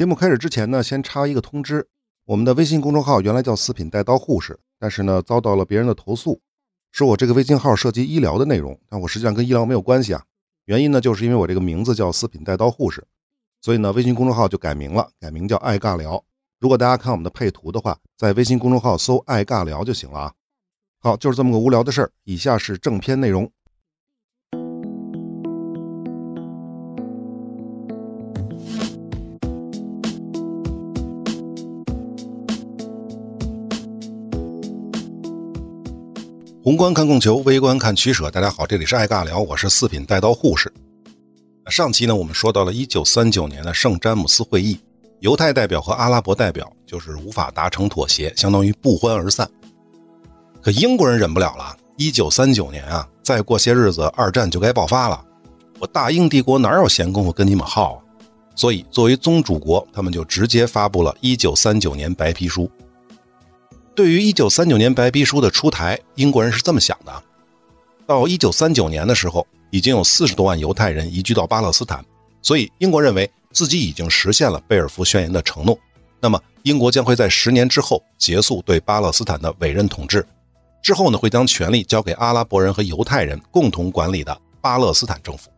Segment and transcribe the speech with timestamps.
[0.00, 1.86] 节目开始之前呢，先插一个通知：
[2.24, 6.40] 我们的微信公众号原来叫“四品带刀护士”，但是呢，遭到了别人的投诉，
[6.90, 10.24] 说我这个微信号涉及医疗的内容，但我实际上跟医疗没有关系啊。
[10.64, 13.06] 原因呢，就是因为我这个名字叫“四品带刀护士”，
[13.60, 16.24] 所以呢，微信公众号就改名了，改名叫“爱尬聊”。
[16.58, 20.32] 如果大家看我们的配图的话，在微信公众号搜“爱尬聊”就行了啊。
[20.98, 22.10] 好，就是这么个无聊的事儿。
[22.24, 23.52] 以下是正片内容。
[36.62, 38.30] 宏观看供求，微观看取舍。
[38.30, 40.70] 大家好，这里是爱尬聊，我是四品带刀护士。
[41.70, 44.78] 上期呢，我们说到了一九三九年的圣詹姆斯会议，
[45.20, 49.48] 犹太代表和阿拉伯代表就是无法达成妥协，相当于不欢而散。
[50.60, 55.24] 可英国人忍不了了，一九三九年啊，再过些日子二战就该爆发了，
[55.78, 58.02] 我大英帝国哪有闲工夫跟你们耗啊？
[58.54, 62.70] 所以作为宗主国，他们就直接发布了一九三九年白皮书。
[64.00, 67.22] 对于一九三九年白皮书的出台，英国人是这么想的：
[68.06, 72.02] 到一九三九年的时候，已经有四十多万犹太人移居到巴勒斯坦，
[72.40, 75.78] 所以英国认为自己已经实现了贝尔福宣言的承诺。
[76.18, 80.26] 那么，英国将会在十年之后结束对巴勒斯坦的委任统治，
[80.82, 85.50] 之后呢，会将权力交给阿拉伯人和犹太人共同管理的巴勒斯坦政府。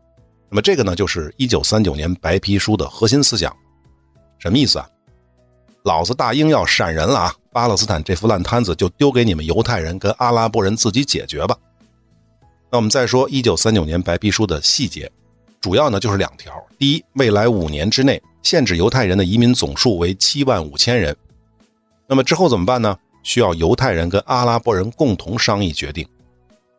[0.50, 3.56] 那么，这个呢，就是一九三九年白皮书的核心思想。
[4.40, 4.88] 什么意思啊？
[5.84, 7.34] 老子大英要闪人了啊！
[7.52, 11.56] 巴勒斯坦这副烂摊子就丢给你们犹太人跟阿拉伯人自己解决吧。
[12.70, 15.10] 那我们再说一九三九年白皮书的细节，
[15.60, 21.14] 主要呢就是两条：第一，未来五年之内限制犹太人的移民总数为七万五千人。
[22.06, 22.96] 那么之后怎么办呢？
[23.22, 26.04] 需要犹太人跟阿拉伯人共同商议决定。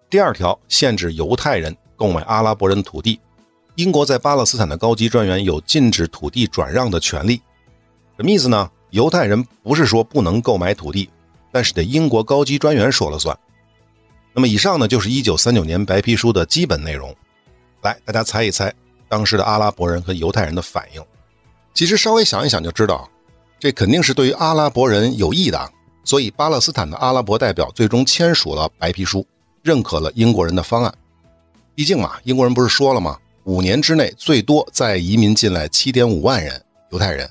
[0.09, 3.19] 第二条，限制犹太人购买阿拉伯人土地。
[3.75, 7.41] 英国在巴勒斯坦的高级专员有禁止土地转让的权利。
[8.17, 8.69] 什么意思呢？
[8.93, 11.09] 犹太人不是说不能购买土地，
[11.51, 13.35] 但是得英国高级专员说了算。
[14.33, 17.11] 那么以上呢，就是一九三九年白皮书的基本内容。
[17.81, 18.71] 来，大家猜一猜，
[19.09, 21.03] 当时的阿拉伯人和犹太人的反应。
[21.73, 23.09] 其实稍微想一想就知道，
[23.59, 25.71] 这肯定是对于阿拉伯人有益的。
[26.03, 29.25] 所以巴勒斯坦的阿拉伯代表最终签署了白皮书，
[29.63, 30.93] 认可了英国人的方案。
[31.73, 33.17] 毕竟嘛，英国人不是说了吗？
[33.45, 37.27] 五年之内最多再移民进来七点五万人犹太人。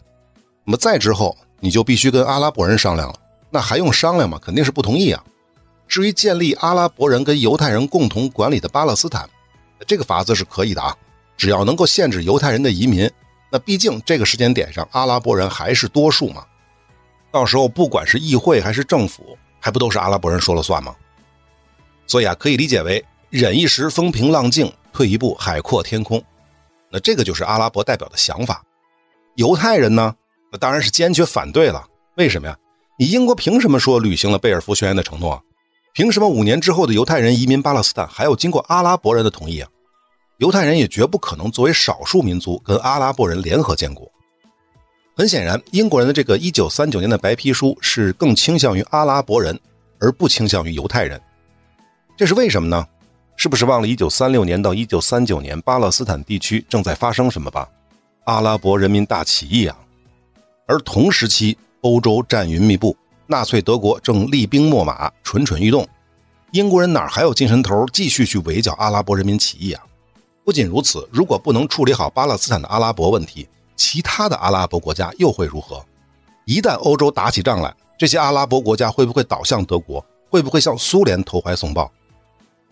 [0.65, 1.37] 那么再之后。
[1.65, 3.15] 你就必须跟阿拉伯人商量了，
[3.49, 4.37] 那还用商量吗？
[4.43, 5.23] 肯定是不同意啊。
[5.87, 9.31] 至于建立阿拉伯人跟犹太人共同管理的巴勒斯坦，
[9.87, 10.97] 这个法子是可以的啊，
[11.37, 13.09] 只要能够限制犹太人的移民。
[13.49, 16.45] 那毕竟这个时间点上，阿拉伯人还是多数嘛。
[17.31, 20.97] 到时候不管是议会还是政府，还不都是阿拉伯人说了算吗？
[22.09, 26.21] 所以啊，可以理解为忍一时风平浪静，退一步海阔天空。
[26.91, 28.65] 那这个就是阿拉伯代表的想法。
[29.37, 30.15] 犹太人呢？
[30.53, 31.85] 那当然是坚决反对了。
[32.17, 32.57] 为什么呀？
[32.99, 35.43] 你英国凭什么说履行了贝尔福宣言的承诺？
[35.95, 39.69] 凭什么五年之后的犹太人移民巴勒斯坦还要经过阿拉伯人的同意啊？
[40.39, 44.11] 犹太人也绝不可能作为少数民族跟阿拉伯人联合建国。
[45.15, 49.59] 很显然，英国人的这个1939年的白皮书是更倾向于阿拉伯人，
[50.01, 51.21] 而不倾向于犹太人。
[52.17, 52.87] 这是为什么呢？
[53.37, 57.69] 是不是忘了1936年到1939年巴勒斯坦地区正在发生什么吧？
[58.25, 59.77] 阿拉伯人民大起义啊！
[60.73, 62.97] 而同时期，欧洲战云密布，
[63.27, 65.87] 纳粹德国正厉兵秣马，蠢蠢欲动。
[66.53, 69.85] 英国人哪还有精神头继续去围剿阿拉伯人民起义啊？
[70.45, 73.47] 不仅如此，如果不能处理好巴勒斯坦的阿拉伯问题，
[73.77, 75.85] 其他的阿拉伯国家又会如何？
[76.47, 80.03] 一旦欧洲打起仗来，这些阿拉伯国家会不会倒向德国？
[80.31, 81.93] 会不会向苏联投怀送抱？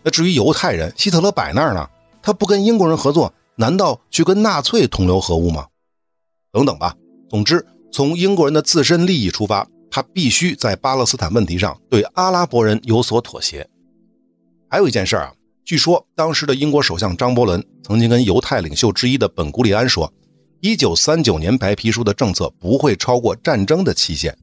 [0.03, 1.87] 那至于犹太人，希特勒摆那儿呢？
[2.23, 5.67] 他不跟英国人合作，难道去跟纳粹同流合污吗？
[6.51, 6.97] 等等吧。
[7.29, 7.63] 总之。
[7.93, 13.69] 从英国人的自身利益出发，他必须在巴勒斯坦问题上对阿拉伯人有所妥协。
[14.69, 15.33] 还有一件事啊，
[15.65, 20.13] 据说当时的英国首相张伯伦曾经跟犹太领袖之一的本古里安说
[20.63, 24.37] ：“1939 年白皮书的政策不会超过战争的期限。”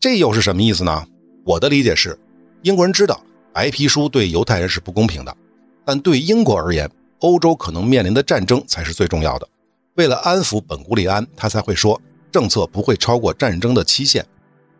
[0.00, 1.06] 这又是什么意思呢？
[1.44, 2.18] 我的理解是，
[2.62, 3.22] 英国人知道
[3.52, 5.36] 白皮书对犹太人是不公平的，
[5.84, 6.90] 但对英国而言，
[7.20, 9.48] 欧洲可能面临的战争才是最重要的。
[9.94, 12.00] 为了安抚本古里安，他才会说。
[12.30, 14.24] 政策不会超过战争的期限，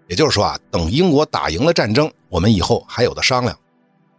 [0.09, 3.57] 也就是说啊，等英国打赢了战争，我们以后还有的商量。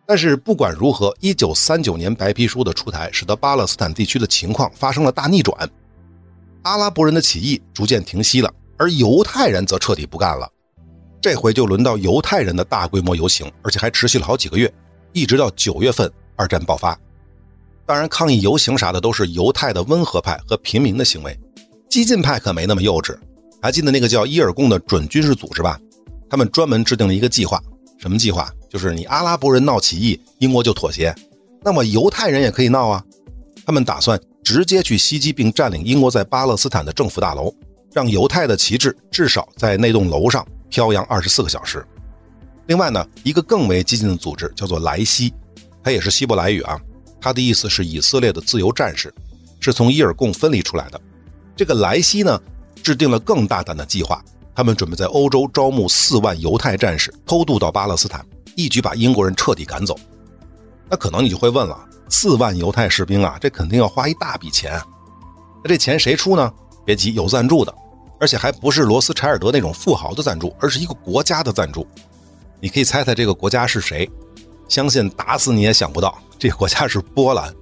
[0.06, 5.70] 但是不管如何，一九三九年白皮书的出台，使得巴勒斯坦地区的情况发生了大逆转，
[6.64, 10.52] 阿拉伯人的起义逐渐停息了，而犹太人则彻底不干了。
[11.22, 14.72] 这回就轮到犹太人的大规模游行，而且还持续了好几个月，
[15.14, 16.98] 一直到九月份，二战爆发。
[17.86, 21.38] 当然，抗议游行啥的都是犹太的温和派和平民的行为。
[21.92, 23.14] 激进派可没那么幼稚，
[23.62, 25.78] 还记得那个叫伊尔贡的准军事组织吧？
[26.30, 27.62] 他们专门制定了一个计划，
[27.98, 28.50] 什么计划？
[28.70, 31.14] 就是你阿拉伯人闹起义，英国就妥协。
[31.62, 33.04] 那么犹太人也可以闹啊！
[33.66, 37.54] 他们打算直接去袭击并占领英国在巴勒斯坦的政府大楼，
[37.92, 41.86] 让犹太的旗帜至少在那栋楼上飘扬二十四个小时。
[42.68, 45.34] 另外呢，一个更为激进的组织叫做莱西，
[45.84, 46.80] 它也是希伯来语啊，
[47.20, 49.14] 它的意思是以色列的自由战士，
[49.60, 51.02] 是从伊尔贡分离出来的。
[51.62, 52.42] 这个莱西呢，
[52.82, 54.20] 制定了更大胆的计划，
[54.56, 58.26] 他们准备在欧洲招募四万犹太战士，偷渡到巴勒斯坦，
[58.56, 59.96] 一举把英国人彻底赶走。
[60.90, 61.80] 那可能你就会问了，
[62.10, 64.82] 四万犹太士兵啊，这肯定要花一大笔钱。
[65.64, 66.52] 那这钱谁出呢？
[66.84, 67.72] 别急，有赞助的，
[68.20, 71.86] 而且还不是罗斯柴尔德那种富豪的赞助，而是一个国家的赞助。
[72.60, 74.10] 你可以猜猜这个国家是谁？
[74.68, 77.54] 相信打死你也想不到，这个国家是波兰。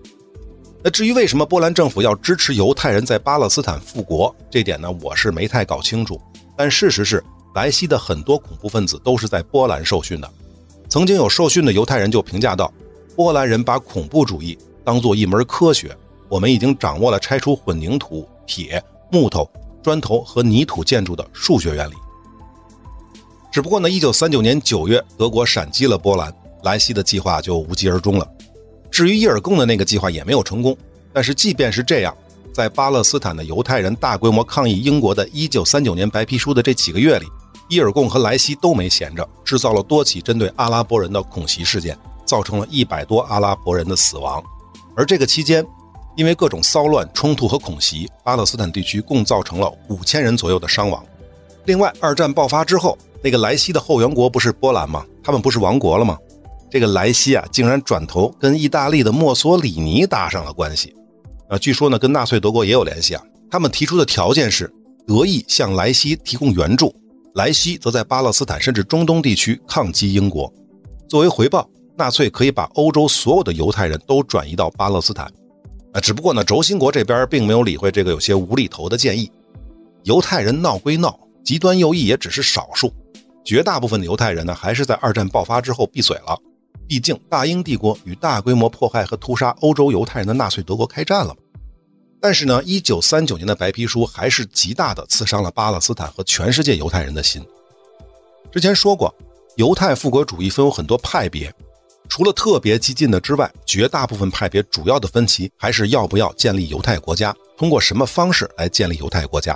[0.82, 6.20] 那至于为什么波兰政府要支持犹太人在巴勒斯坦复国，这点呢，我是没太搞清楚。
[6.56, 7.22] 但事实是，
[7.54, 10.30] 莱西的很多恐怖分子都是在波兰受训的。
[10.88, 12.72] 曾经有受训的犹太人就评价道。
[13.14, 15.94] 波兰人把恐怖主义当做一门科学，
[16.30, 18.82] 我们已经掌握了拆除混凝土、铁、
[19.12, 19.50] 木头、
[19.84, 21.94] 砖头和泥土建筑的数学原理。
[23.52, 26.34] 只不过呢，一九三九年九月，德国闪击了波兰，
[26.64, 28.26] 莱西的计划就无疾而终了。
[28.92, 30.76] 至于伊尔贡的那个计划也没有成功。
[31.14, 32.16] 但是即便是这样，
[32.54, 37.26] 在巴勒斯坦的犹太人大规模抗议英国的一九三九年白皮书的这几个月里，
[37.68, 41.98] 伊尔贡和莱西都没闲着，制造了多起针对阿拉伯人的恐袭事件。
[42.26, 44.40] 造成了一百多阿拉伯人的死亡，
[44.96, 45.66] 而这个期间，
[46.16, 51.04] 因为各种骚乱、冲突和恐袭，巴勒斯坦地区共造成了五千人左右的伤亡。
[51.66, 55.04] 另外，二战爆发之后，那个莱西的后援国不是波兰吗？
[55.24, 56.20] 他们不是亡国了吗？
[56.70, 60.94] 这个莱西啊，竟然转头跟意大利的墨索里尼搭上了关系。
[61.50, 63.24] 啊，据说呢，跟纳粹德国也有联系啊。
[63.50, 64.72] 他们提出的条件是，
[65.08, 66.94] 德意向莱西提供援助，
[67.34, 70.54] 莱西则在巴勒斯坦甚至中东地区抗击英国，
[71.08, 71.68] 作为回报。
[71.98, 75.26] 纳粹可以把欧洲所有的犹太人都转移到巴勒斯坦，
[75.92, 79.30] 啊，只不过呢，轴心国这边并没有理会这个有些无厘头的建议。
[80.04, 82.94] 犹太人闹归闹，极端右翼也只是少数，
[83.44, 86.40] 绝大部分的犹太人呢，还是在二战爆发之后闭嘴了。
[86.90, 91.40] 毕竟大英帝国与大规模迫害和屠杀欧洲犹太人的纳粹德国开战了嘛。
[92.20, 97.46] 但是呢，一九三九年的白皮书还是极大的刺伤了巴勒斯坦和全世界犹太人的心。
[98.52, 99.14] 之前说过，
[99.56, 101.54] 犹太复国主义分有很多派别。
[102.10, 109.56] 除了特别激进的之外，绝大部分派别主要的分歧还是要不要建立犹太国家，通过什么方式来建立犹太国家。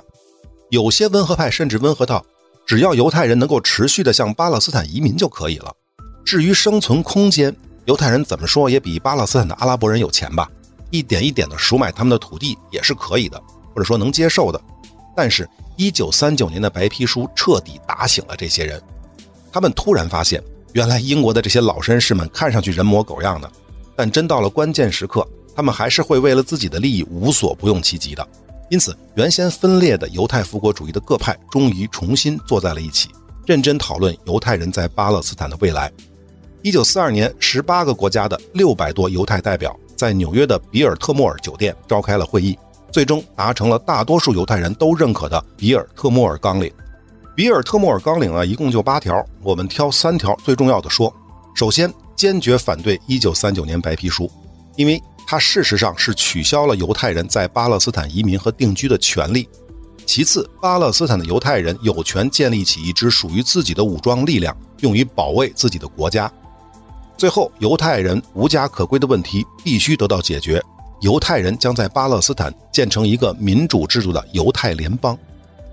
[0.69, 2.23] 有些温和派甚至温和到，
[2.67, 5.75] 只要犹太人能够持续的向巴勒斯坦移民就可以了。
[6.25, 7.55] 至于生存空间，
[7.85, 10.49] 犹太人怎么说也比巴勒斯坦的阿拉伯人有钱吧，
[10.89, 13.41] 一点一点的赎买他们的土地也是可以的，
[13.73, 14.61] 或者说能接受的。
[15.15, 18.81] 但是，一九三九年的白皮书彻底打醒了这些人，
[19.51, 20.43] 他们突然发现。
[20.73, 23.47] 原来英国的这些老绅士们看上去人模狗样的，
[23.95, 25.23] 但真到了关键时刻，
[25.55, 28.27] 他们还是会为了自己的利益无所不用其极的。
[28.71, 33.09] 因此，原先分裂的犹太复国主义的各派终于重新坐在了一起，
[33.45, 35.91] 认真讨论犹太人在巴勒斯坦的未来。
[36.63, 42.57] 一九四二年，十八个国家的六百多犹太代表在纽约的比尔特莫尔酒店召开了会议，
[42.89, 46.71] 最终达成了大多数犹太人都认可的比尔特莫尔纲领。
[47.35, 51.13] 比尔特莫尔纲领啊，一共就八条，我们挑三条最重要的说。
[51.53, 54.31] 首先，坚决反对1939年白皮书，
[54.77, 59.49] 因为它事实上是取消了犹太人在巴勒斯坦移民和定居的权利。
[60.05, 66.31] 其次，巴勒斯坦的犹太人有权建立起一支属于自己的武装力量，用于保卫自己的国家。
[67.17, 70.61] 最后，犹太人无家可归的问题必须得到解决。
[71.01, 75.17] 犹太人将在巴勒斯坦建成一个民主制度的犹太联邦。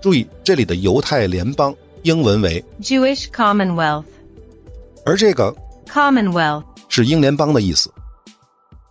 [0.01, 4.03] 注意，这里的犹太联邦英文为 Jewish Commonwealth，
[5.05, 5.55] 而这个
[5.87, 7.91] Commonwealth 是英联邦的意思。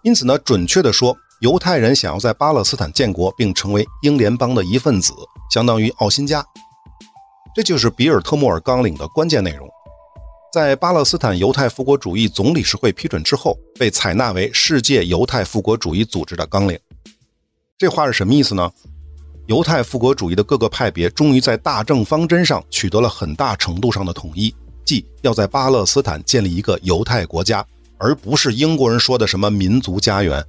[0.03, 5.13] 因此呢，准确的说，犹太人想要在巴勒斯坦建国并成为英联邦的一份子，
[5.53, 6.45] 相当于奥辛加。
[7.55, 9.69] 这就是比尔特莫尔纲领的关键内容，
[10.53, 16.77] 在巴勒斯坦犹太复国主义总理事会批准之后，被采纳为世界犹太复国主义组织的纲领。
[17.79, 18.69] 这话是什么意思呢？
[19.47, 24.53] 犹太复国主义的各个派别终于在大政方针上取得了很大程度上的统一，
[24.85, 27.65] 即要在巴勒斯坦建立一个犹太国家，
[27.97, 30.45] 而不是英国人说的什么民族家园。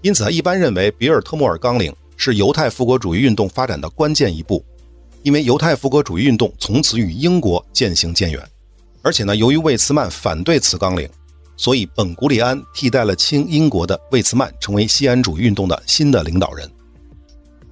[0.00, 4.64] 因此，一般认为比尔特莫尔纲领是犹太复国主义运动发展的关键一步，
[5.22, 8.42] 因为犹太复国主义运动从此与英国渐行渐远。
[9.04, 11.08] 而且呢，由于魏茨曼反对此纲领，
[11.56, 16.68] 所以本古里安替代了亲英国的魏茨曼，成为西安主义运动的新的领导人。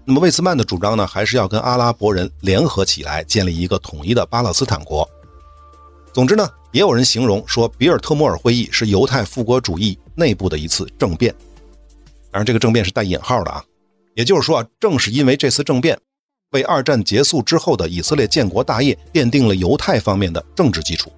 [0.04, 5.08] 那么魏茨曼的主张呢，还是要跟阿拉伯人联合起来，建立一个统一的巴勒斯坦国。
[6.12, 11.34] 总之呢，也有人形容说，比尔特莫尔会议是犹太复国主义内部的一次政变。
[12.30, 13.64] 当然，这个政变是带引号的啊。
[14.14, 15.98] 也就是说啊，正是因为这次政变，
[16.50, 21.10] 为二战结束之后的以色列建国大业奠定了犹太方面的政治基础。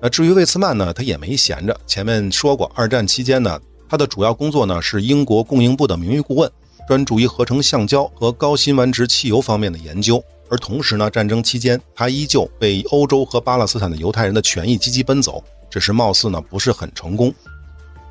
[0.00, 1.78] 那至于魏茨曼呢，他也没闲着。
[1.86, 6.50] 前面说过，二战期间呢，他的主要工作呢是英国供应部的名誉顾问，
[6.86, 10.22] 专注于合成橡胶和高辛烷值汽油方面的研究。
[10.48, 17.34] 而同时呢，战争期间他依旧为欧洲和巴勒斯坦的犹太人的权益积极奔走，只是貌似呢不是很成功。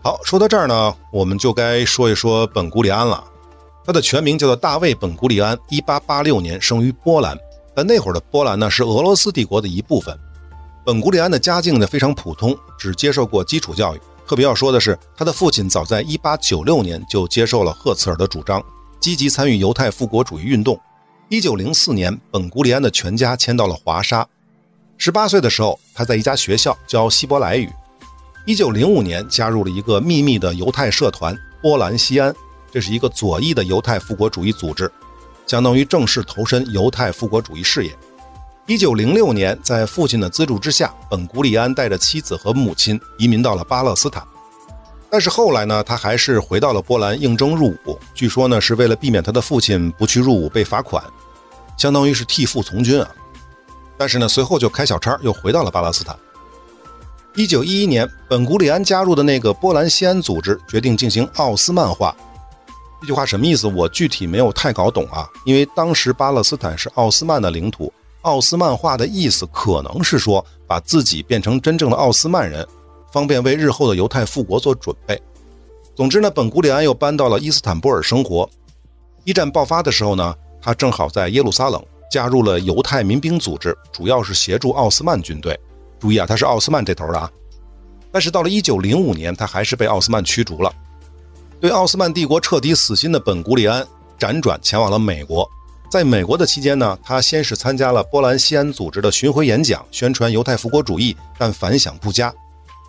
[0.03, 3.23] 好，说到这儿呢，我们就该说一说本古里安了。
[3.85, 7.37] 他的全名叫做大卫·本古里安，1886年生于波兰，
[7.73, 10.13] 但那会儿的波兰呢是俄罗斯帝国的一部分。
[10.87, 13.99] 本古里安的家境呢非常普通，只接受过基础教育。
[14.25, 18.63] 特别要说的是，他的父亲早在1896年就接受了赫茨尔的主张，
[18.97, 20.79] 积极参与犹太复国主义运动。
[21.29, 24.25] 1904年，本古里安的全家迁到了华沙。
[24.97, 27.69] 18岁的时候，他在一家学校教希伯来语。
[28.45, 32.33] 1905年，加入了一个秘密的犹太社团——波兰西安。
[32.71, 34.89] 这是一个左翼的犹太复国主义组织，
[35.47, 37.91] 相当于正式投身犹太复国主义事业。
[38.67, 44.21] 一九零六年，在父亲的资助之下，本古里安带着妻子和母亲移民到了巴勒斯坦。
[45.09, 47.97] 但是后来呢，他还是回到了波兰应征入伍。
[48.13, 51.01] 据说呢，是为了避免他的父亲不去入伍被罚款，
[51.77, 53.09] 相当于是替父从军啊。
[53.97, 56.13] 但是呢，随后就开小差，又回到了巴勒斯坦。
[57.35, 62.13] 一九一一年，本古里安加入的那个波兰西安组织决定进行奥斯曼化。
[62.99, 63.65] 这句话什么意思？
[63.65, 65.25] 我具体没有太搞懂啊。
[65.45, 72.67] 因为当时巴勒斯坦是奥斯曼的领土，奥斯曼化的意思可能是说把自己变成真正的奥斯曼人，
[73.11, 75.21] 方便为日后的犹太复国做准备。
[75.95, 78.49] 总之呢，本古里安又搬到了伊斯坦布尔生活。
[79.23, 85.57] 一战爆发的时候呢，他正好在耶路撒冷加入了犹太民兵组织，主要是协助奥斯曼军队。
[85.99, 87.31] 注意啊，他是奥斯曼这头的啊。
[88.11, 90.73] 但是到了1905年，他还是被奥斯曼驱逐了。
[91.59, 93.85] 对奥斯曼帝国彻底死心的本古里安
[94.19, 95.49] 辗转前往了美国，
[95.89, 102.33] 在美国的期间呢，他先是参加了波兰西安组织的巡回演讲，宣传犹太复国主义，但反响不佳。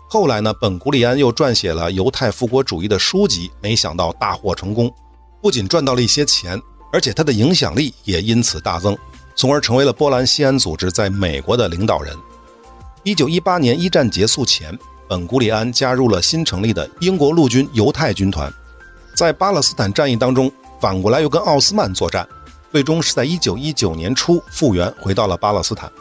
[0.09, 4.91] 后来呢，本古里安又撰写了犹太复国主义的书籍，没想到大获成功，
[5.41, 8.97] 不仅赚到了一些钱，而且他的影响力也因此大增，
[9.33, 12.13] 从而成为了波兰西安组织在美国的领导人。
[13.03, 14.77] 一九一八年一战结束前，
[15.07, 18.51] 本古里安加入了新成立的英国陆军犹太军团。
[19.15, 20.51] 在巴勒斯坦战役当中，
[20.81, 22.27] 反过来又跟奥斯曼作战，
[22.71, 25.91] 最终是在1919年初复员，回到了巴勒斯坦。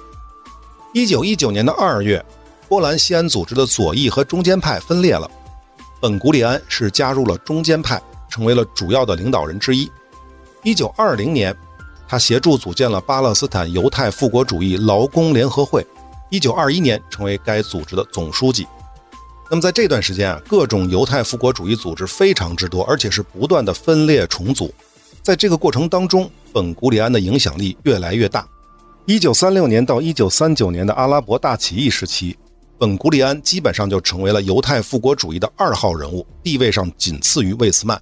[0.94, 2.24] 1919年的2月，
[2.68, 5.30] 波兰西安组织的左翼和中间派分裂了，
[6.00, 9.90] 本古里安是加入了中间派，成为了主要的领导人之一。
[10.64, 11.56] 1920年，
[12.06, 15.86] 他协助组建了巴勒斯坦犹太复国主义劳工联合会
[16.30, 18.66] ，1921年成为该组织的总书记。
[19.50, 24.70] 那么在这段时间啊，各种犹太复国主义组织非常之多，而且是不断的分裂重组。
[25.22, 28.46] 在这个过程当中，本古里安的影响力越来越大。
[29.06, 32.36] 一九三六年到一九三九年的阿拉伯大起义时期，
[32.78, 38.00] 本古里安基本上就成为了犹太复国主义的二号人物，地位上仅次于魏茨曼。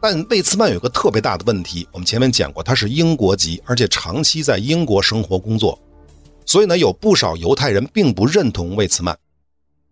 [0.00, 5.78] 但魏茨曼有个特别大的问题，我们前面讲过，他是英国籍，而且长期在英国生活工作，
[6.44, 9.16] 所以呢，有不少犹太人并不认同魏茨曼。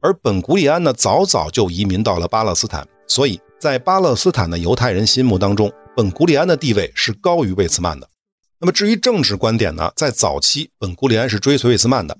[0.00, 8.08] 而本古里安呢，早早就移民到了巴勒斯坦，所以在巴勒斯坦的犹太人心目当中，本古里安的地位是高于魏茨曼的。
[8.58, 12.16] 那么至于政治观点呢，在早期，本古里安是追随魏茨曼的，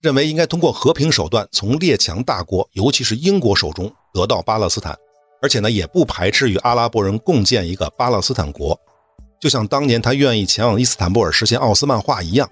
[0.00, 4.96] 认为应该通过和平手段从列强大国，尤其是英国手中得到巴勒斯坦，
[5.42, 8.78] 而且呢，也不排斥与阿拉伯人共建一个巴勒斯坦国，
[9.40, 12.48] 就像当年他愿意前往伊斯坦布尔实现奥斯曼化一样。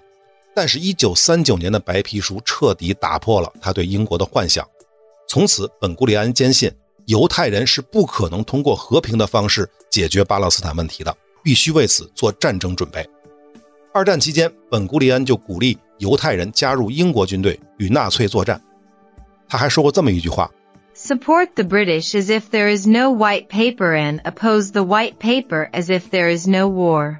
[0.53, 4.67] 但是，一九三九年的白皮书彻底打破了他对英国的幻想。
[5.29, 6.69] 从此，本古里安坚信
[7.05, 13.07] 犹太人是不可能通过和平的方式解决巴勒斯坦问题的，必须为此做战争准备。
[13.93, 18.61] 二战期间，本古里安就鼓励犹太人加入英国军队与纳粹作战。
[19.47, 20.51] 他还说过这么一句话
[20.95, 25.85] ：“Support the British as if there is no white paper and oppose the white paper as
[25.85, 27.17] if there is no war。”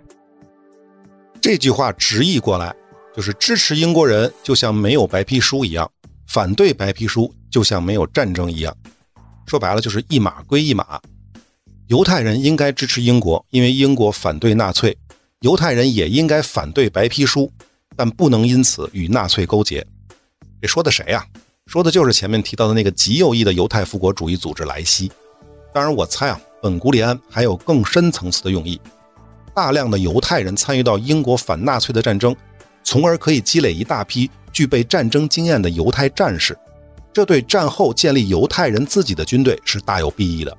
[1.39, 2.75] 这句话直译过来
[3.15, 5.89] 就是支持英国人，就像没有白皮书一样。
[6.27, 8.75] 反对白皮书就像没有战争一样，
[9.45, 10.99] 说白了就是一码归一码。
[11.87, 14.91] 犹太人应该支持英国，因为英国反对纳粹；
[15.41, 17.51] 犹太人也应该反对白皮书，
[17.95, 19.85] 但不能因此与纳粹勾结。
[20.61, 21.23] 这说的谁呀？
[21.67, 25.11] 说的就是前面提到的那个极右翼的犹太复国主义组织莱西。
[25.73, 28.79] 当然，我猜啊，本古里安还有更深层次的用意。
[29.53, 32.35] 大量的犹太人参与到英国反纳粹的战争，
[32.83, 36.57] 从而可以积累一大批具备战争经验的犹太战士，
[37.15, 40.57] 这对战后建立犹太人自己的军队是大有裨益的。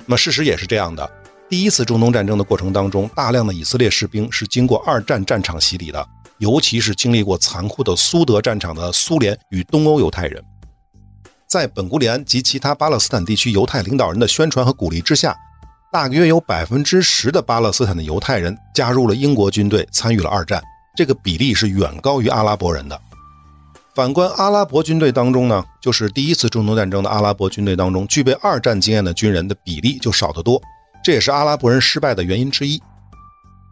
[0.00, 1.10] 那么事实也是这样的，
[1.48, 6.06] 第一次中东战争的过程当中，大量的以色列士兵是经过二战战场洗礼的，
[6.36, 10.44] 尤其是经历过残酷的苏德战场的苏联与东欧犹太人。
[11.48, 15.34] 在本古里安及其他巴勒斯坦地区犹太领导人的宣传和鼓励之下，
[15.90, 20.62] 大约有百分之十的巴勒斯坦的犹太人加入了英国军队，参与了二战。
[20.94, 23.00] 这个比例是远高于阿拉伯人的。
[23.94, 30.62] 反观阿拉伯军队当中呢，就是第一次中东战争的阿拉伯军队当中，具备二战经验的军人的比例就少得多，
[31.04, 32.80] 这也是阿拉伯人失败的原因之一。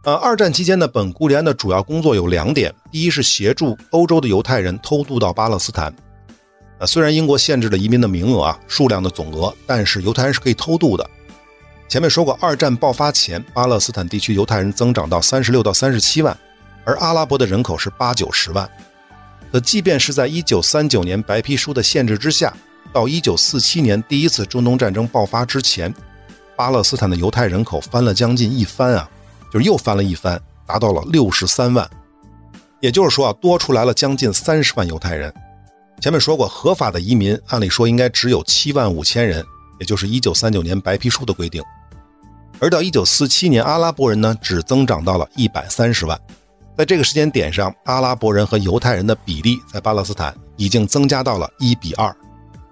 [0.03, 5.93] 呃，二战期间呢本古里安的主要工作有两点：第一是协助欧洲的犹太人偷渡到巴勒斯坦。
[6.79, 11.09] 呃，虽然英国限制了移民的名额啊、数量的总额，但是犹太人是可以偷渡的。
[11.87, 16.37] 前面说过，二战爆发前，巴勒斯坦地区犹太人增长到三十六到三十七万，
[16.83, 18.69] 而阿拉伯的人口是八九十万。
[19.51, 22.53] 可即便是在一九三九年白皮书的限制之下，
[22.93, 25.93] 到一九四七年第一次中东战争爆发之前，
[26.55, 29.09] 巴勒斯坦的犹太人口翻了将近一番啊，
[29.51, 31.89] 就是又翻了一番，达到了六十三万。
[32.79, 35.33] 也就是说啊，多出来了将近三十万犹太人。
[35.99, 39.43] 前面说过，合法的移民按理说应该只有七万五千人，
[39.79, 41.61] 也就是一九三九年白皮书的规定。
[42.59, 46.19] 而到一九四七年，阿拉伯人呢只增长到了一百三十万。
[46.79, 52.15] 在这个时间点上，阿拉伯人和犹太人的比例在巴勒斯坦已经增加到了一比二。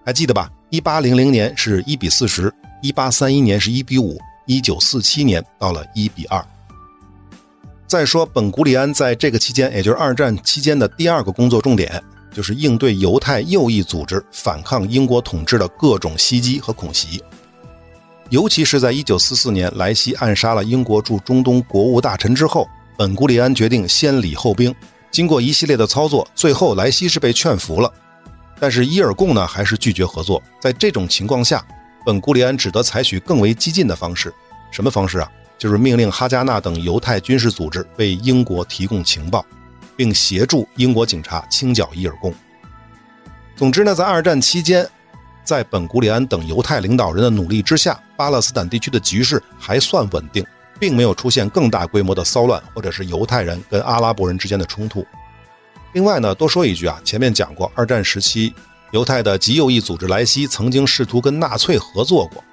[0.05, 0.49] 还记得吧？
[0.69, 2.49] 一八零零年是一比四十，
[2.81, 6.41] 一八三一年是一比五，一九四七年到了一比二。
[7.85, 12.01] 再说本古里安在这个期间，也就是二战期间的第二个工作重点。
[12.31, 17.21] 就是应对犹太右翼组织反抗英国统治的各种袭击和恐袭，
[18.29, 22.65] 尤其是在1944年莱西暗杀了英国驻中东国务大臣之后，
[22.97, 24.73] 本古里安决定先礼后兵。
[25.11, 27.91] 经过一系列的操作，最后莱西是被劝服了，
[28.59, 30.41] 但是伊尔贡呢还是拒绝合作。
[30.59, 31.65] 在这种情况下，
[32.05, 34.33] 本古里安只得采取更为激进的方式。
[34.71, 35.31] 什么方式啊？
[35.57, 39.45] 就是命令哈加纳等犹太军事组织为英国提供情报。
[39.97, 42.31] 并协助英国警察清剿伊尔贡。
[43.55, 44.87] 总之呢，在二战期间，
[45.43, 50.45] 在本古里安等犹太领导人的努力之下，巴勒斯坦地区的局势还算稳定，
[50.79, 55.05] 并没有出现更大规模的骚乱或者是犹太人跟阿拉伯人之间的冲突。
[55.93, 58.53] 另外呢，多说一句啊，前面讲过，二战时期
[58.91, 62.43] 犹太的极右翼组织莱西曾经试图跟纳粹合作过，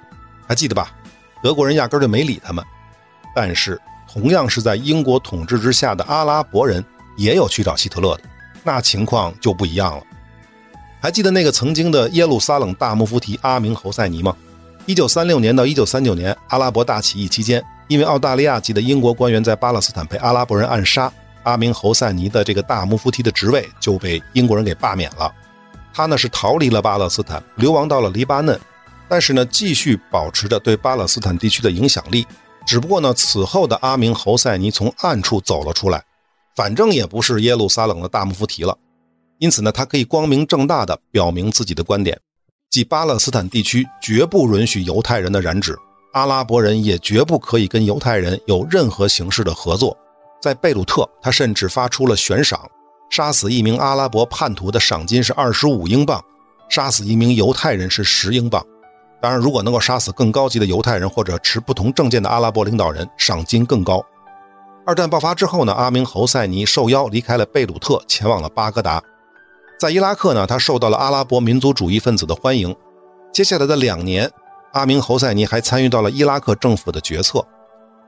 [0.47, 0.91] 还记得吧？
[1.43, 2.63] 德国人压根就没理他们。
[3.35, 3.79] 但是，
[4.11, 6.83] 同样是在英国统治之下的阿拉伯人。
[7.17, 8.23] 也有去找希特勒的，
[8.61, 10.03] 那情况就不一样了。
[10.99, 14.35] 还记得那个曾经的耶路撒冷大穆夫提阿明侯赛尼吗？
[14.85, 21.11] 一九三六年到一九三九年阿拉伯大起义期间，因为澳大利亚籍的英国官员在巴勒斯坦被阿拉伯人暗杀，
[21.43, 25.33] 阿明侯赛尼的这个大穆夫提的职位就被英国人给罢免了。
[25.93, 28.59] 他呢是逃离了巴勒斯坦，流亡到了黎巴嫩，
[29.07, 32.25] 但是呢继续保持着对巴勒斯坦地区的影响力。
[32.67, 36.03] 只不过呢，此后的阿明侯赛尼从暗处走了出来。
[36.55, 38.77] 反正也不是耶路撒冷的大穆夫提了，
[39.39, 42.17] 因此呢，他可以光明正大的表明自己的观点，
[42.69, 45.77] 即巴勒斯坦地区绝不允许犹太人的染指，
[46.15, 49.97] 阿拉伯人也绝不可以跟犹太人有任何形式的合作。
[50.41, 52.57] 在贝鲁特，他甚至发出了悬赏，
[53.09, 56.23] 杀死一名阿拉伯叛徒的赏金是二十五英镑，
[56.69, 58.65] 杀死一名犹太人是十英镑。
[59.21, 64.01] 当然，如果能够杀死更高级的犹太人或者持不同政见的阿拉伯领导人，赏金更高。
[64.85, 69.03] 二战爆发之后呢，阿明侯赛尼受邀离开了贝鲁特，前往了巴格达。
[69.77, 72.73] 在伊拉克呢，他受到了阿拉伯民族主义分子的欢迎。
[73.33, 74.31] 接下来的两年，
[74.75, 77.41] 阿明侯赛尼还参与到了伊拉克政府的决策。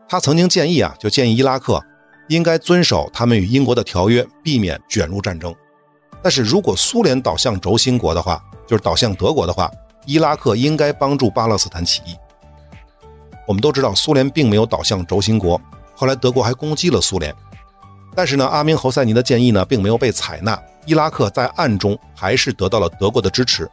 [0.10, 1.82] 他曾经建议啊，就建议伊拉克
[2.28, 5.56] 应该遵守他们与英国的条约，避免卷入战争。
[6.22, 9.72] 但是如果苏联倒向轴心国的话，就是倒向德国的话，
[10.06, 12.18] 伊拉克应该帮助巴勒斯坦起义。
[13.48, 15.60] 我们都知道，苏联并没有倒向轴心国。
[15.96, 17.34] 后来德国还攻击了苏联，
[18.14, 20.62] 但是呢，阿明侯赛尼的建议呢并没有被采纳。
[20.86, 23.70] 伊拉克在暗中还是得到了德国的支持，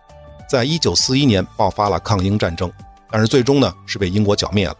[0.49, 2.71] 在一九四一年爆发了抗英战争，
[3.11, 4.77] 但是最终呢是被英国剿灭了。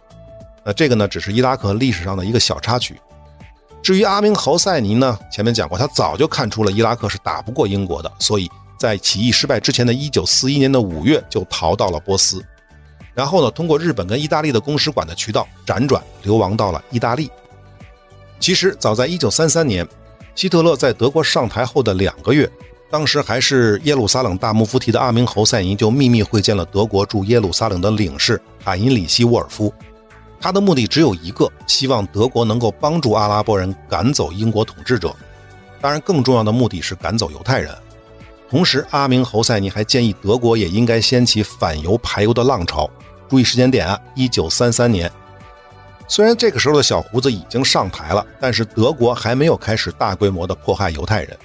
[0.63, 2.99] 那这个呢只是伊拉克历史上的一个小插曲。
[3.83, 8.49] 至于阿明侯赛尼呢，前面讲过，他早就看出了伊拉克是打不过英国的，所以
[8.79, 12.43] 在起义失败之前的一九四一年的五月就逃到了波斯。
[13.13, 17.29] 然后呢，通过日本跟意大利的公使馆的渠道辗转流亡到了意大利。
[18.39, 19.87] 其实早在1933年，
[20.33, 22.49] 希特勒在德国上台后的两个月，
[22.89, 29.73] 当时还是耶路撒冷大穆夫提的阿明侯赛尼就秘密会见了德国驻耶路撒冷的领事海因里希·沃尔夫。
[30.39, 35.13] 他的目的只有一个，希望德国能够帮助阿拉伯人赶走英国统治者。
[35.81, 37.75] 当然，更重要的目的是赶走犹太人。
[38.47, 42.89] 同时，阿明侯赛尼还建议德国也应该掀起反犹排犹的浪潮。
[43.27, 45.11] 注意时间点啊，一九三三年。
[46.07, 51.35] 虽然这个时候的小胡子已经上台了，但是德国还没有开始大规模的迫害犹太人。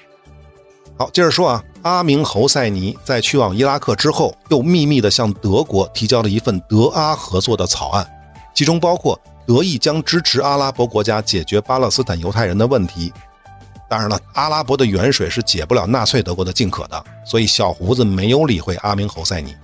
[1.00, 8.06] 好，接着说啊，阿明侯赛尼在去往伊拉克之后，又秘密的向德国提交了一份德阿合作的草案。
[8.54, 13.10] 其中包括德意将支持阿拉伯国家解决巴勒斯坦犹太人的问题。
[13.88, 19.56] 当然了，阿拉伯的远水是解不了纳粹德国的近渴的，所以小胡子没有理会阿明侯赛尼。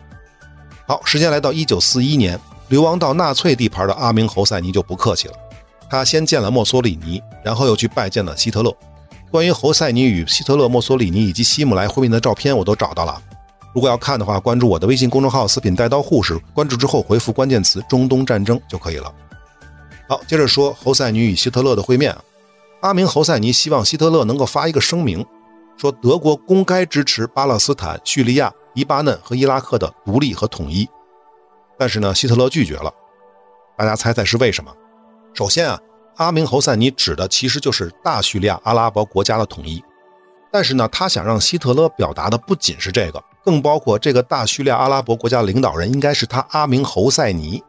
[0.87, 5.35] 好，时间来到一九四一年，流亡到纳粹地盘的阿明侯赛尼就不客气了，
[5.91, 8.75] 他先见了墨索里尼，然后又去拜见了希特勒。
[9.31, 13.21] 关于侯赛尼与希特勒、墨索里尼以及希姆莱会面的照片，我都找到了。
[13.75, 19.13] 如果要看的话，关注我的微信公众号“四品带刀护士”，关注之后回复关键词“中东战争”就可以了。
[20.09, 22.17] 好，接着说侯赛尼与希特勒的会面。
[22.81, 25.27] 阿明侯赛尼希望希特勒能够发一个声明，
[25.77, 30.89] 说德国公开支持巴勒斯坦、叙利亚、黎巴嫩和伊拉克的独立和统一。
[31.79, 32.91] 但是呢，希特勒拒绝了。
[33.77, 34.73] 大家猜猜是为什么？
[35.35, 35.79] 首先啊，
[36.17, 39.83] 阿明侯赛尼指的其实就是大叙利亚阿拉伯国家的统一。
[40.51, 43.23] 但是呢，他想让希特勒表达的不仅是这个。
[43.45, 47.63] 更包括这个大叙利亚阿拉伯国家领导人应该是他阿明侯赛尼，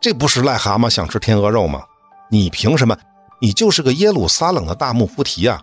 [0.00, 1.82] 这不是癞蛤蟆想吃天鹅肉吗？
[2.30, 2.94] 你凭什么？
[3.40, 5.62] 你就是个耶路撒冷的大穆夫提啊！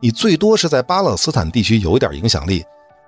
[0.00, 2.64] 你最多是在巴勒斯坦地区有一点影响力，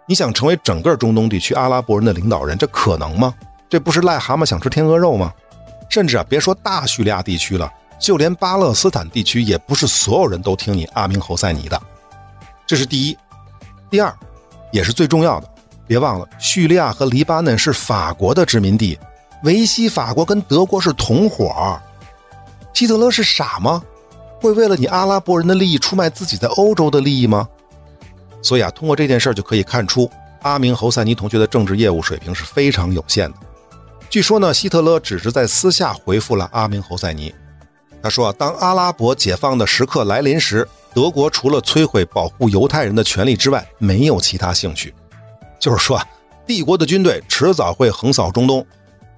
[0.06, 3.32] 你想成为整个中东地区阿拉伯人的领导人，这可能吗？
[3.68, 5.32] 这不是癞蛤蟆想吃天鹅肉吗？
[5.88, 11.80] 甚至啊，别说大叙利亚地区了，就连巴勒斯坦地区也不是所有人都听你阿明侯赛尼的，
[12.66, 13.18] 这是第一。
[13.90, 14.14] 第二。
[14.72, 15.48] 也是最重要的，
[15.86, 18.98] 别忘了，叙利亚和黎巴嫩是法国的殖民地，
[19.44, 21.80] 维希法国跟德国是同伙。
[22.74, 23.80] 希特勒是傻吗？
[24.40, 27.48] 会为了你阿拉伯人的利益出卖自己在欧洲的利益吗？
[28.42, 30.10] 所以啊，通过这件事就可以看出，
[30.42, 33.38] 阿明侯赛尼同学的政治业务水平是非常有限的。
[34.10, 37.32] 据说呢，希特勒只是在私下回复了阿明侯赛尼，
[38.06, 44.94] 他说：“当阿拉伯解放的时刻来临时。”德国除了摧毁保护犹太人的权利之外，没有其他兴趣。
[45.58, 46.00] 就是说，
[46.46, 48.64] 帝国的军队迟早会横扫中东，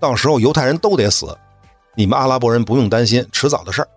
[0.01, 1.37] 到时候犹太人都得死。
[1.95, 3.89] 你们阿拉伯人不用担心，迟早的事儿。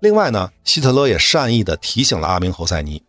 [0.00, 3.02] 另外呢，希特勒也善意的提醒了阿明侯赛尼，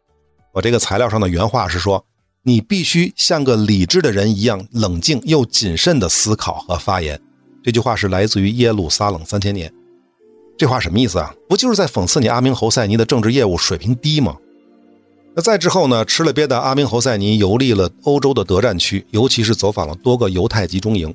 [0.54, 2.04] 我这个材料上的原话是说，
[2.44, 7.20] 你必须像个理智的人一样冷静又谨慎的思考和发言。
[7.62, 9.72] 这句话是来自于耶路撒冷三千年。
[10.58, 11.34] 这话什么意思啊？
[11.50, 14.38] 不就是在讽刺你阿明侯赛尼的政治业务水平低吗？
[15.36, 16.06] 那再之后呢？
[16.06, 21.14] 吃了瘪的阿明侯赛尼游历了欧洲的德战区，尤其是走访了多个犹太集中营。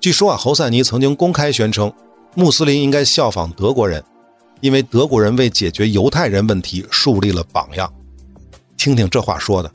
[0.00, 1.92] 据说啊，侯赛尼曾经公开宣称，
[2.34, 4.02] 穆斯林应该效仿德国人，
[4.62, 7.92] 因为德国人为解决犹太人问题树立了榜样。
[8.78, 9.70] 听听这话说的。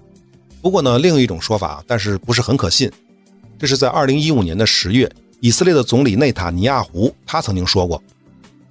[0.60, 2.92] 不过呢，另一种说法，但是不是很可信。
[3.60, 5.08] 这是在二零一五年的十月，
[5.40, 8.02] 以色列的总理内塔尼亚胡他曾经说过。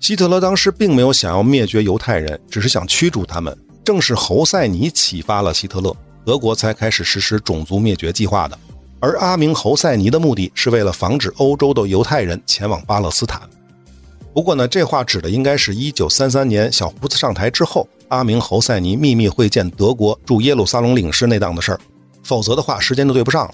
[0.03, 3.57] 希特勒当时并没有想要灭绝犹太人，只是想驱逐他们。
[3.85, 8.59] 正是侯赛尼启发了希特勒，德国才开始实施种族灭绝计划的。
[8.99, 13.43] 而阿明侯赛尼的目的是为了防止欧洲的犹太人前往巴勒斯坦。
[14.35, 21.81] 不过呢，这话指的应该是一九三三年小胡子上台之后，阿明侯赛尼秘密会见德国驻耶路撒冷领事那档的事儿。
[22.25, 23.53] 否则的话，时间就对不上了。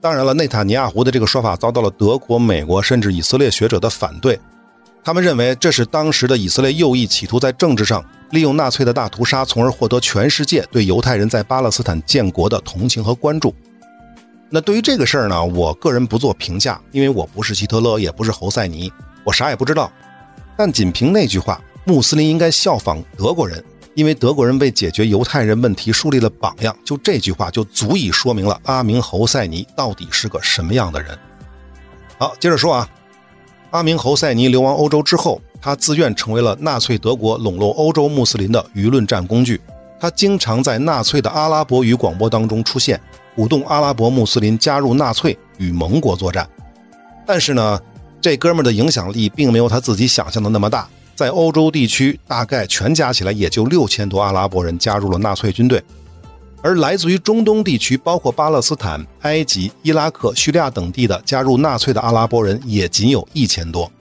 [0.00, 4.40] 当然了，内塔尼亚胡的这个说法遭到了德国、美国甚至以色列学者的反对。
[5.04, 13.54] 他们认为这是当时的以色列右翼企图在政治上利用纳粹的大屠杀，从而获得全世界对犹太人在巴勒斯坦建国的同情和关注。
[14.48, 18.90] 那对于这个事儿呢，我个人不做评价，因为我不是希特勒，也不是侯赛尼，
[19.24, 19.92] 我啥也不知道。
[20.56, 23.62] 但仅凭那句话“穆斯林应该效仿德国人，
[23.94, 31.18] 因为德国人为解决犹太人问题树立了榜样”，就这句话就足以说明了阿明侯赛尼到底是个什么样的人。
[32.16, 32.88] 好，接着说啊。
[33.74, 39.60] 阿明侯赛尼流亡欧洲之后，他自愿成为了纳粹德国笼络欧洲穆斯林的舆论战工具。
[39.98, 43.00] 他经常在纳粹的阿拉伯语广播当中出现，
[43.34, 46.48] 鼓动阿拉伯穆斯林加入纳粹与盟国作战。
[47.26, 47.80] 但是呢，
[48.20, 50.88] 这哥们儿的影响力并没有他自己想象的那么大。
[51.16, 55.82] 在欧洲地区，大概全加起来也就六千多阿拉伯人加入了纳粹军队。
[56.64, 63.92] 而来自于中东地区，包括巴勒斯坦、埃及、伊拉克、叙利亚等地的加入纳粹的阿拉伯人也仅有一千多，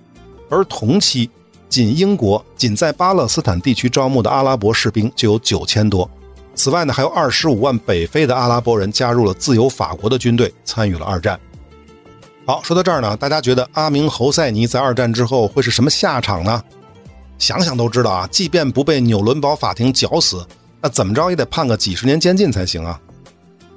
[0.49, 1.29] 而同期，
[1.67, 6.09] 仅英国仅在巴勒斯坦地区招募的阿拉伯士兵就有九千多。
[6.55, 11.37] 此外呢，还有二十五万北非的阿拉伯人加入了自由法国的军队，参与了二战。
[12.45, 16.63] 好，说到这儿呢，大家觉得阿明侯赛尼在二战之后会是什么下场呢？
[17.37, 20.47] 想想都知道啊，即便不被纽伦堡法庭绞死，
[20.83, 22.99] 那怎么着也得判个几十年监禁才行啊。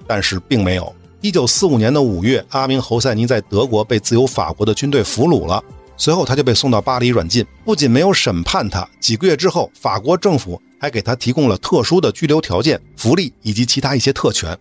[0.07, 0.95] 但是并没有。
[1.21, 5.63] 一九四五年的五月，阿明侯赛尼在德国被自由法国的军队俘虏了，
[5.97, 7.45] 随后他就被送到巴黎软禁。
[7.65, 14.57] 不仅没有审判他，几个月之后，法国政府还给他提供了特殊的拘留条件、福利以及其他一些特权，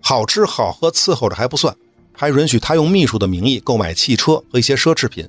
[0.00, 1.74] 好吃好喝伺候着还不算。
[2.12, 5.28] 还允许他用秘书的名义购买汽车和一些奢侈品，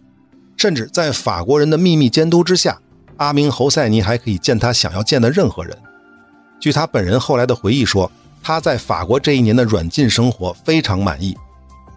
[0.57, 2.79] 甚至在法国人的秘密监督之下，
[3.17, 5.75] 阿明侯赛尼还可以见他想要见的任何人。
[6.61, 8.09] 据他本人后来的回忆说，
[8.43, 11.35] 他在法国这一年的软禁生活非常满意。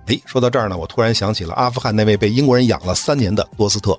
[0.06, 3.98] 哎，说到这儿呢，我突然想起了阿富汗那位被英国人养了三年的多斯特。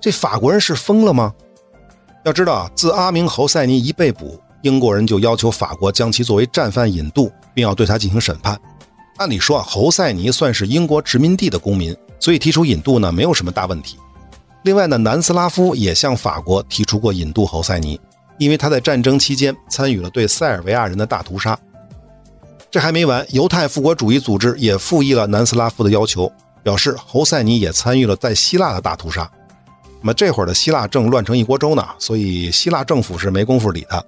[0.00, 1.34] 这法国人是疯了吗？
[2.24, 8.56] 要知道啊，自阿明侯赛尼一被捕，英国人就要求法国将其作为战犯引渡，并要对他进行审判。
[9.16, 13.96] 按理说啊，侯赛尼算是英国殖民地的公民，所以提出引渡呢没有什么大问题。
[14.62, 18.00] 另外呢，南斯拉夫也向法国提出过引渡侯赛尼，
[18.38, 21.58] 因为他在战争期间参与了对塞尔维亚人的大屠杀。
[22.70, 26.30] 这还没完，犹太复国主义组织也附议了南斯拉夫的要求，
[26.62, 29.30] 表示侯赛尼也参与了在希腊的大屠杀。
[30.00, 34.02] 那么这会儿的希腊正乱成一锅粥呢，所以希腊政府是没工夫理他。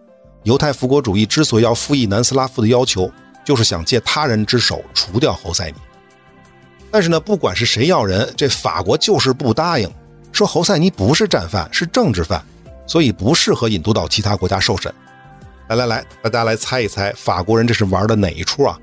[0.44, 3.10] 犹太复国主义之所以要附议南斯拉夫的要求。
[3.42, 5.76] 就是想借他人之手除掉侯赛尼，
[6.90, 9.90] 但是呢，不管是谁要人，这法国就是不答应，
[10.30, 12.44] 说侯赛尼不是战犯，是政治犯，
[12.90, 14.92] 所以不适合引渡到其他国家受审。
[15.68, 18.76] 来来来，大家来猜一猜，法国人这是玩的哪一出啊？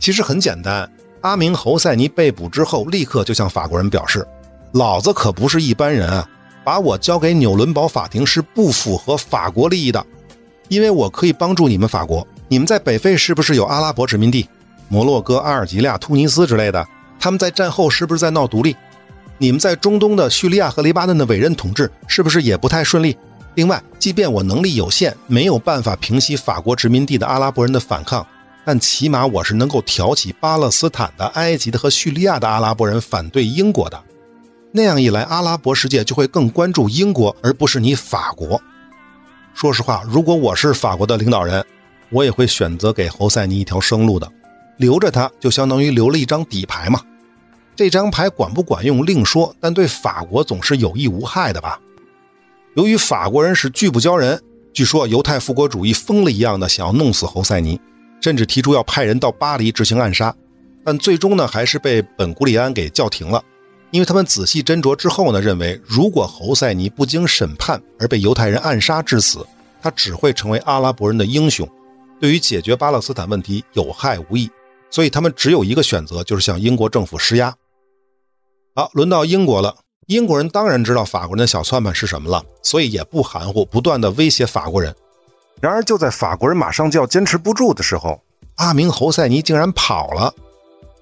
[0.00, 0.90] 其实很简单，
[1.20, 4.26] 阿明侯赛尼被捕之后，立刻就向法国人表示，
[4.72, 6.28] 老子可不是一般人啊，
[6.64, 10.04] 把我交给纽伦堡法庭是不符合法国利益的，
[10.66, 12.26] 因为我可以帮助你们法国。
[12.48, 14.48] 你们在北非是不是有阿拉伯殖民地，
[14.88, 16.84] 摩洛哥、阿尔及利亚、突尼斯之类的？
[17.20, 18.74] 他们在战后是不是在闹独立？
[19.42, 23.16] 你们在中东的叙利亚和黎巴嫩的委任统治是不是也不太顺利？
[23.54, 28.24] 另外，即便我能力有限，没有办法平息法国殖民地的阿拉伯人的反抗，
[28.66, 33.98] 但起码我是能够挑起巴勒斯坦的、埃及的和叙利亚的阿拉伯人反对英国的。
[34.72, 38.60] 那样一来，阿拉伯世界就会更关注英国，而不是你法国。
[39.54, 41.64] 说实话，如果我是法国的领导人，
[42.10, 44.30] 我也会选择给侯赛尼一条生路的，
[44.76, 47.00] 留着他就相当于留了一张底牌嘛。
[47.80, 51.80] 这张牌管不管用另说，但对法国总是有益无害的吧。
[52.74, 54.38] 由于法国人是拒不交人，
[54.74, 57.80] 据说犹太复国主义疯了一样的想要弄死侯赛尼，
[58.20, 60.36] 甚至提出要派人到巴黎执行暗杀，
[60.84, 63.42] 但最终呢还是被本古里安给叫停了，
[63.92, 69.38] 因为他们仔细斟酌之后呢，认为如果侯赛尼不经审判而被犹太人暗杀致死，
[69.80, 71.66] 他只会成为阿拉伯人的英雄。
[72.20, 74.50] 对于解决巴勒斯坦问题有害无益，
[74.90, 77.50] 所以他们只有一个选择，就是向英国政府施压。
[78.80, 79.76] 好，轮到英国了。
[80.06, 84.96] 英国人当然知道法国人的小算盘是什么了，所以也不含糊，不断的威胁法国人。
[85.60, 88.18] 然而，就在法国人马上就要坚持不住的时候，
[88.54, 90.32] 阿明侯赛尼竟然跑了。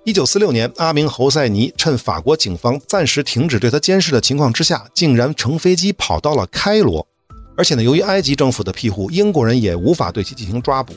[0.04, 7.06] 一九四六年，阿明侯赛尼趁法国警方暂时停止对他监视的情况之下，竟然乘飞机跑到了开罗。
[7.56, 10.94] 而且呢，由于埃及政府的庇护，英国人也无法对其进行抓捕。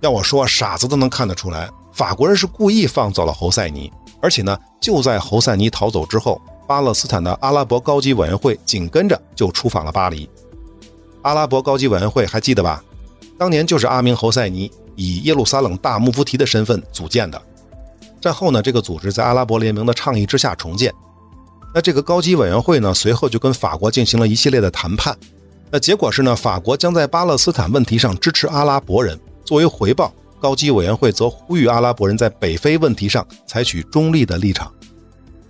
[0.00, 3.88] 要我说，傻子都能看得出来，法国人是故意放走了侯赛尼。
[4.20, 10.28] 而且呢，就在侯赛尼逃走之后，巴勒斯坦的阿拉伯高级委员会紧跟着就出访了巴黎。
[11.22, 12.82] 阿拉伯高级委员会还记得吧？
[13.38, 17.40] 当年就是阿明侯赛尼以耶路撒冷大穆夫提的身份组建的。
[18.20, 20.92] 战后呢，这个组织在阿拉伯联盟的倡议之下重建。
[21.74, 25.16] 那这个高级委员会呢，随后就跟法国进行了一系列的谈判。
[25.70, 29.18] 那结果是呢，法国将在巴勒斯坦问题上支持阿拉伯人。
[29.44, 34.72] 作为回报，高级委员会则呼吁阿拉伯人在北非问题上采取中立的立场。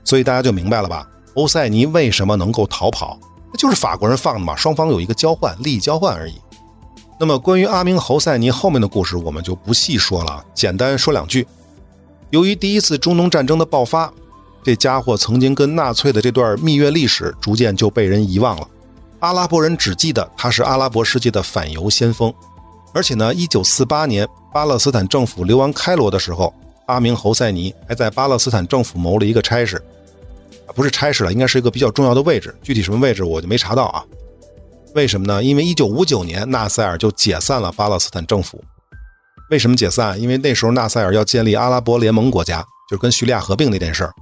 [0.04, 1.08] 所以大家就明白了吧？
[1.34, 3.18] 欧塞尼为什么能够逃跑？
[3.52, 6.34] 那就是法国人放的嘛，双方有一个交换，利益交换而已。
[7.18, 11.46] 那么关于阿明侯赛尼后面的故事，我们就不细说了，简单说两句。
[12.30, 14.12] 由于第一次中东战争的爆发，
[14.62, 18.66] 这家伙曾经跟纳粹的这段蜜月历史逐渐就被人遗忘了。
[19.20, 22.32] 阿拉伯人只记得他是阿拉伯世界的反犹先锋。
[22.92, 26.52] 而且呢，一九四八年巴勒斯坦政府流亡开罗的时候，
[26.86, 29.80] 阿明侯赛尼还在巴勒斯坦政府谋了一个差事，
[30.74, 34.04] 不是差事了，应该是一个比较重要的位置，具体什么位置我就没查到啊。
[34.94, 35.42] 为什么呢？
[35.42, 38.62] 因为一九五九年纳赛尔就解散了巴勒斯坦政府。
[39.50, 40.20] 为什么解散？
[40.20, 44.12] 因为那时候纳赛尔要建立阿拉伯联盟国家，就是跟叙利亚合并那件事儿。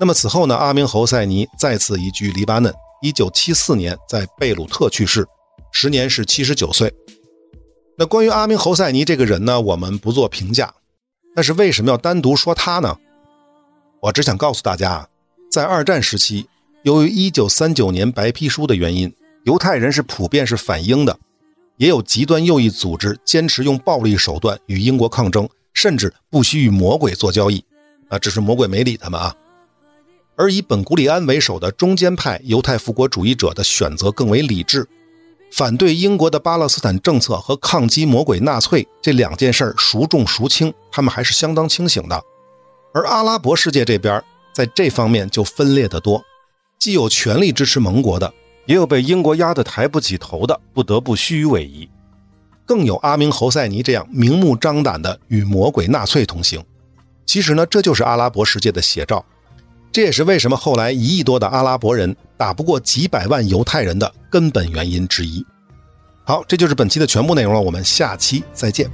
[0.00, 5.24] 那么此后呢，阿明侯赛尼再次移居黎巴嫩，一九七四年在贝鲁特去世，
[5.72, 6.92] 时年是七十九岁。
[7.98, 10.74] 那关于阿明侯赛尼这个人呢，我们不做评价。
[11.34, 12.96] 但是为什么要单独说他呢？
[14.00, 15.08] 我只想告诉大家，
[15.50, 16.46] 在二战时期，
[16.82, 19.12] 由于1939年白皮书的原因，
[19.44, 21.18] 犹太人是普遍是反英的，
[21.78, 27.64] 也有极端右翼组织坚持用暴力手段与英国抗争，甚至不惜与魔鬼做交易。
[28.08, 29.34] 啊，只是魔鬼没理他们啊。
[30.36, 34.86] 而以本古里安为首的中间派犹太复国主义者的选择更为理智，
[35.52, 42.22] 反对英国的巴勒斯坦政策和抗击魔鬼纳粹这两件事儿孰重孰轻，他们还是相当清醒的。
[42.92, 46.22] 而阿拉伯世界这边在这方面就分裂得多，
[46.78, 48.32] 既有全力支持盟国的，
[48.66, 51.88] 也有被英国压得抬不起头的，不得不虚与委蛇，
[52.66, 56.62] 更有阿明侯赛尼这样明目张胆的与魔鬼纳粹同行。
[57.24, 59.24] 其实呢，这就是阿拉伯世界的写照。
[59.92, 65.44] 这也是为什么后来一亿多的阿拉伯人打不过几百万犹太人的根本原因之一。
[66.24, 68.90] 好，这就是本期的全部内容了，我们下期再见。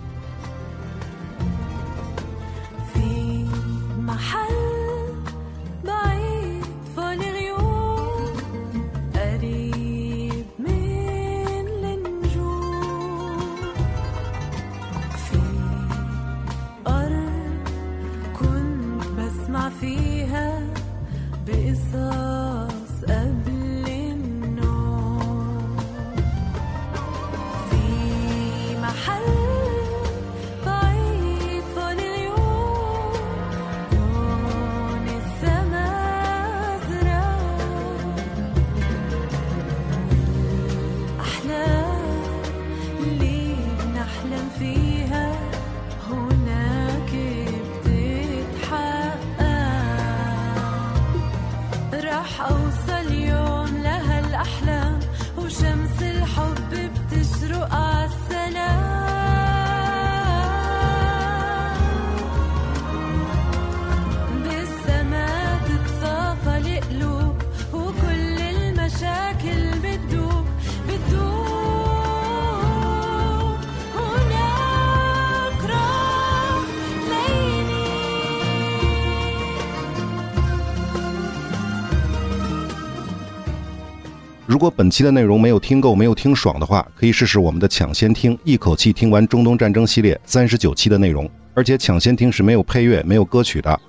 [84.53, 91.27] 如果本期的内容没有听够、没有听爽的话，可以试试我们的抢先听，一口气听完中东战争系列三十九期的内容。
[91.55, 93.81] 而且抢先听是没有配乐、没有歌曲的。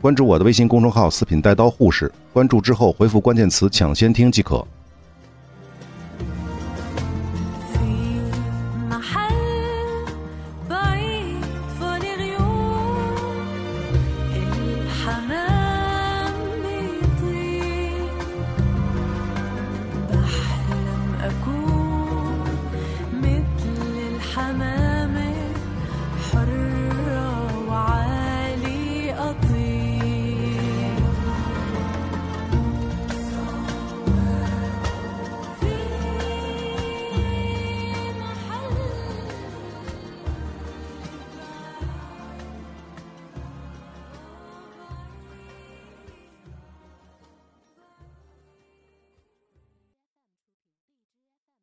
[0.00, 4.64] 关注我的微信公众号“四品带刀护士”，关注之后回复关键词“抢先听”即可。